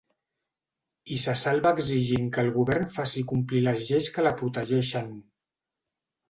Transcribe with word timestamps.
I 1.15 1.17
se 1.23 1.35
salva 1.41 1.73
exigint 1.81 2.31
que 2.37 2.41
el 2.45 2.49
govern 2.55 2.89
faci 2.95 3.23
complir 3.33 3.61
les 3.67 3.85
lleis 3.91 4.09
que 4.17 4.25
la 4.29 4.33
protegeixen. 4.41 5.15